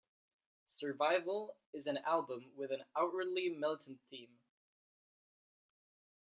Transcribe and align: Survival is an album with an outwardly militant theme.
Survival 0.67 1.55
is 1.73 1.85
an 1.85 1.99
album 2.07 2.49
with 2.55 2.71
an 2.71 2.83
outwardly 2.97 3.49
militant 3.49 3.99
theme. 4.09 4.39